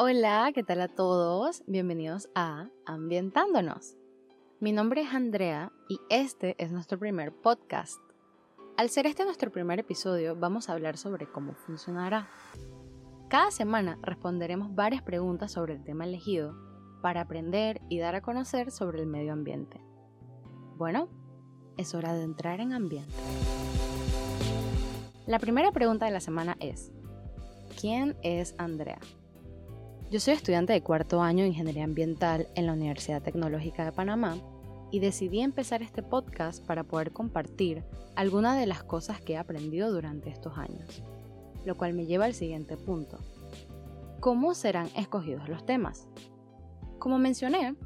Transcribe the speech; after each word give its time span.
Hola, 0.00 0.52
¿qué 0.54 0.62
tal 0.62 0.80
a 0.80 0.86
todos? 0.86 1.64
Bienvenidos 1.66 2.28
a 2.36 2.68
Ambientándonos. 2.86 3.96
Mi 4.60 4.70
nombre 4.70 5.00
es 5.00 5.12
Andrea 5.12 5.72
y 5.88 5.98
este 6.08 6.54
es 6.62 6.70
nuestro 6.70 7.00
primer 7.00 7.32
podcast. 7.32 7.98
Al 8.76 8.90
ser 8.90 9.06
este 9.06 9.24
nuestro 9.24 9.50
primer 9.50 9.80
episodio, 9.80 10.36
vamos 10.36 10.68
a 10.68 10.74
hablar 10.74 10.98
sobre 10.98 11.26
cómo 11.26 11.54
funcionará. 11.54 12.28
Cada 13.28 13.50
semana 13.50 13.98
responderemos 14.00 14.72
varias 14.72 15.02
preguntas 15.02 15.50
sobre 15.50 15.74
el 15.74 15.82
tema 15.82 16.04
elegido 16.04 16.54
para 17.02 17.22
aprender 17.22 17.80
y 17.88 17.98
dar 17.98 18.14
a 18.14 18.22
conocer 18.22 18.70
sobre 18.70 19.00
el 19.00 19.08
medio 19.08 19.32
ambiente. 19.32 19.80
Bueno, 20.76 21.08
es 21.76 21.92
hora 21.96 22.14
de 22.14 22.22
entrar 22.22 22.60
en 22.60 22.72
ambiente. 22.72 23.16
La 25.26 25.40
primera 25.40 25.72
pregunta 25.72 26.06
de 26.06 26.12
la 26.12 26.20
semana 26.20 26.56
es, 26.60 26.92
¿quién 27.80 28.16
es 28.22 28.54
Andrea? 28.58 29.00
Yo 30.10 30.20
soy 30.20 30.32
estudiante 30.32 30.72
de 30.72 30.82
cuarto 30.82 31.20
año 31.20 31.42
de 31.42 31.50
Ingeniería 31.50 31.84
Ambiental 31.84 32.48
en 32.54 32.64
la 32.64 32.72
Universidad 32.72 33.20
Tecnológica 33.20 33.84
de 33.84 33.92
Panamá 33.92 34.38
y 34.90 35.00
decidí 35.00 35.40
empezar 35.40 35.82
este 35.82 36.02
podcast 36.02 36.64
para 36.64 36.82
poder 36.82 37.12
compartir 37.12 37.84
algunas 38.16 38.58
de 38.58 38.64
las 38.64 38.82
cosas 38.82 39.20
que 39.20 39.34
he 39.34 39.36
aprendido 39.36 39.92
durante 39.92 40.30
estos 40.30 40.56
años, 40.56 41.02
lo 41.66 41.76
cual 41.76 41.92
me 41.92 42.06
lleva 42.06 42.24
al 42.24 42.32
siguiente 42.32 42.78
punto. 42.78 43.18
¿Cómo 44.20 44.54
serán 44.54 44.88
escogidos 44.96 45.46
los 45.50 45.66
temas? 45.66 46.08
Como 46.98 47.18
mencioné, 47.18 47.76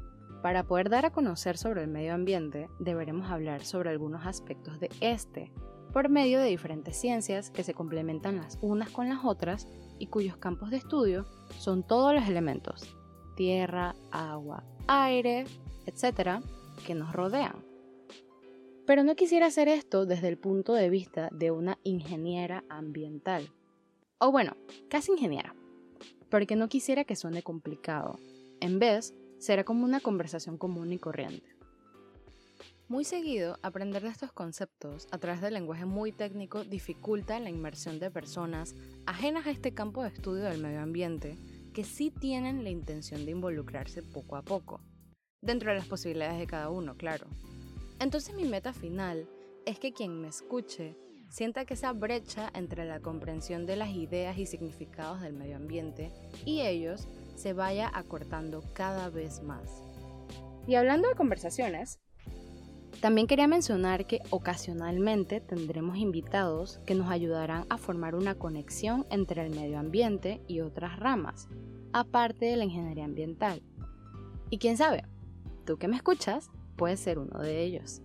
para 0.41 0.63
poder 0.63 0.89
dar 0.89 1.05
a 1.05 1.11
conocer 1.11 1.57
sobre 1.57 1.81
el 1.81 1.89
medio 1.89 2.13
ambiente, 2.13 2.69
deberemos 2.79 3.29
hablar 3.31 3.65
sobre 3.65 3.89
algunos 3.89 4.25
aspectos 4.25 4.79
de 4.79 4.89
este, 5.01 5.51
por 5.93 6.09
medio 6.09 6.39
de 6.39 6.49
diferentes 6.49 6.97
ciencias 6.97 7.51
que 7.51 7.63
se 7.63 7.75
complementan 7.75 8.37
las 8.37 8.57
unas 8.61 8.89
con 8.89 9.07
las 9.07 9.23
otras 9.23 9.67
y 9.99 10.07
cuyos 10.07 10.35
campos 10.37 10.71
de 10.71 10.77
estudio 10.77 11.25
son 11.59 11.83
todos 11.83 12.15
los 12.15 12.27
elementos, 12.27 12.97
tierra, 13.35 13.95
agua, 14.11 14.63
aire, 14.87 15.45
etcétera, 15.85 16.41
que 16.85 16.95
nos 16.95 17.13
rodean. 17.13 17.63
Pero 18.85 19.03
no 19.03 19.15
quisiera 19.15 19.45
hacer 19.45 19.67
esto 19.69 20.05
desde 20.05 20.27
el 20.27 20.37
punto 20.37 20.73
de 20.73 20.89
vista 20.89 21.29
de 21.31 21.51
una 21.51 21.77
ingeniera 21.83 22.65
ambiental. 22.67 23.49
O 24.17 24.31
bueno, 24.31 24.57
casi 24.89 25.11
ingeniera. 25.11 25.55
Porque 26.29 26.55
no 26.55 26.67
quisiera 26.67 27.05
que 27.05 27.15
suene 27.15 27.43
complicado. 27.43 28.19
En 28.59 28.79
vez, 28.79 29.13
será 29.37 29.63
como 29.63 29.85
una 29.85 29.99
conversación 29.99 30.57
común 30.57 30.91
y 30.91 30.97
corriente. 30.97 31.55
Muy 32.89 33.05
seguido, 33.05 33.57
aprender 33.61 34.03
de 34.03 34.09
estos 34.09 34.33
conceptos 34.33 35.07
a 35.11 35.17
través 35.17 35.39
del 35.41 35.53
lenguaje 35.53 35.85
muy 35.85 36.11
técnico 36.11 36.65
dificulta 36.65 37.39
la 37.39 37.49
inmersión 37.49 37.97
de 37.97 38.11
personas 38.11 38.75
ajenas 39.05 39.47
a 39.47 39.51
este 39.51 39.73
campo 39.73 40.03
de 40.03 40.09
estudio 40.09 40.43
del 40.43 40.61
medio 40.61 40.81
ambiente 40.81 41.37
que 41.73 41.85
sí 41.85 42.11
tienen 42.11 42.63
la 42.63 42.69
intención 42.69 43.25
de 43.25 43.31
involucrarse 43.31 44.03
poco 44.03 44.35
a 44.35 44.41
poco, 44.41 44.81
dentro 45.41 45.71
de 45.71 45.77
las 45.77 45.87
posibilidades 45.87 46.37
de 46.37 46.45
cada 46.45 46.69
uno, 46.69 46.95
claro. 46.97 47.25
Entonces 47.99 48.35
mi 48.35 48.43
meta 48.43 48.73
final 48.73 49.29
es 49.65 49.79
que 49.79 49.93
quien 49.93 50.19
me 50.19 50.27
escuche 50.27 50.97
sienta 51.29 51.63
que 51.63 51.75
esa 51.75 51.93
brecha 51.93 52.51
entre 52.53 52.83
la 52.85 52.99
comprensión 52.99 53.65
de 53.65 53.77
las 53.77 53.91
ideas 53.91 54.37
y 54.37 54.45
significados 54.45 55.21
del 55.21 55.33
medio 55.33 55.55
ambiente 55.55 56.11
y 56.45 56.61
ellos 56.61 57.07
se 57.35 57.53
vaya 57.53 57.89
acortando 57.93 58.61
cada 58.73 59.09
vez 59.09 59.41
más. 59.41 59.81
Y 60.67 60.75
hablando 60.75 61.07
de 61.07 61.15
conversaciones, 61.15 61.99
también 63.01 63.27
quería 63.27 63.47
mencionar 63.47 64.05
que 64.05 64.21
ocasionalmente 64.29 65.41
tendremos 65.41 65.97
invitados 65.97 66.79
que 66.85 66.95
nos 66.95 67.09
ayudarán 67.09 67.65
a 67.69 67.77
formar 67.77 68.15
una 68.15 68.35
conexión 68.35 69.05
entre 69.09 69.45
el 69.45 69.55
medio 69.55 69.79
ambiente 69.79 70.41
y 70.47 70.61
otras 70.61 70.99
ramas, 70.99 71.47
aparte 71.91 72.45
de 72.45 72.57
la 72.57 72.65
ingeniería 72.65 73.05
ambiental. 73.05 73.61
Y 74.49 74.57
quién 74.57 74.77
sabe, 74.77 75.03
tú 75.65 75.77
que 75.77 75.87
me 75.87 75.95
escuchas, 75.95 76.49
puedes 76.75 76.99
ser 76.99 77.19
uno 77.19 77.39
de 77.39 77.63
ellos. 77.63 78.01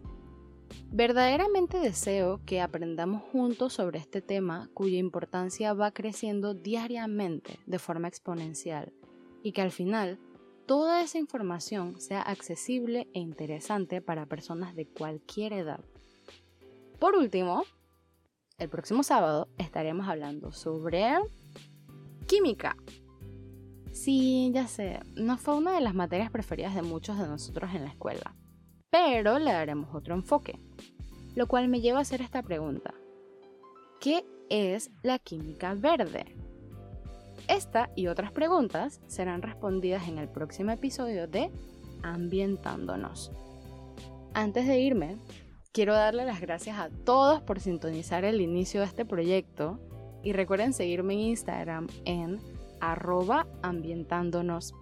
Verdaderamente 0.91 1.79
deseo 1.79 2.41
que 2.47 2.61
aprendamos 2.61 3.23
juntos 3.23 3.75
sobre 3.75 3.99
este 3.99 4.23
tema 4.23 4.71
cuya 4.75 4.99
importancia 4.99 5.75
va 5.75 5.93
creciendo 5.93 6.55
diariamente 6.55 7.59
de 7.67 7.79
forma 7.79 8.09
exponencial 8.09 8.93
y 9.43 9.53
que 9.53 9.63
al 9.63 9.71
final 9.71 10.19
toda 10.69 11.01
esa 11.01 11.17
información 11.17 11.99
sea 11.99 12.21
accesible 12.21 13.09
e 13.15 13.21
interesante 13.21 14.03
para 14.03 14.27
personas 14.27 14.77
de 14.77 14.87
cualquier 14.87 15.55
edad. 15.55 15.81
Por 17.01 17.17
último, 17.17 17.65
el 18.59 18.69
próximo 18.69 19.03
sábado 19.03 19.49
estaremos 19.57 20.07
hablando 20.07 20.53
sobre 20.53 21.15
química. 22.27 22.77
Sí, 23.93 24.51
ya 24.53 24.69
sé, 24.69 25.01
no 25.17 25.39
fue 25.39 25.57
una 25.57 25.73
de 25.73 25.81
las 25.81 25.95
materias 25.95 26.31
preferidas 26.31 26.75
de 26.75 26.83
muchos 26.83 27.19
de 27.19 27.27
nosotros 27.27 27.71
en 27.75 27.85
la 27.85 27.91
escuela, 27.91 28.37
pero 28.91 29.39
le 29.39 29.53
daremos 29.53 29.95
otro 29.95 30.15
enfoque, 30.15 30.61
lo 31.35 31.49
cual 31.49 31.69
me 31.69 31.81
lleva 31.81 32.01
a 32.01 32.03
hacer 32.03 32.21
esta 32.21 32.43
pregunta. 32.43 32.93
¿Qué 34.01 34.23
es 34.51 34.91
la 35.03 35.19
química 35.19 35.73
verde? 35.73 36.37
Esta 37.59 37.91
y 37.97 38.07
otras 38.07 38.31
preguntas 38.31 39.01
serán 39.09 39.43
respondidas 39.43 40.07
en 40.07 40.19
el 40.19 40.29
próximo 40.29 40.71
episodio 40.71 41.27
de 41.27 41.51
Ambientándonos. 42.05 43.33
Antes 44.33 44.69
de 44.69 44.79
irme, 44.79 45.17
quiero 45.73 45.93
darle 45.93 46.25
las 46.25 46.41
gracias 46.41 46.79
a 46.79 46.89
todos 46.89 47.43
por 47.43 47.59
sintonizar 47.59 48.25
el 48.25 48.41
inicio 48.41 48.79
de 48.79 48.87
este 48.87 49.05
proyecto 49.05 49.81
y 50.23 50.35
recuerden 50.35 50.73
seguirme 50.73 51.15
en 51.15 51.21
Instagram 51.21 51.89
en 52.05 52.39
arroba 52.81 53.49
ambientándonos 53.63 54.73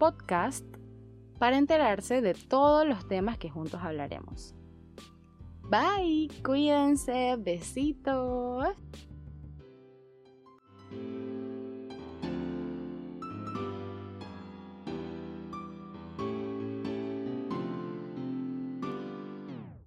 para 1.38 1.56
enterarse 1.56 2.20
de 2.20 2.34
todos 2.34 2.86
los 2.86 3.08
temas 3.08 3.38
que 3.38 3.48
juntos 3.48 3.80
hablaremos. 3.82 4.54
Bye, 5.62 6.28
cuídense, 6.44 7.36
besitos. 7.38 8.66